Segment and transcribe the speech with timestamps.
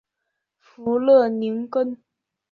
[0.59, 2.01] 弗勒宁根。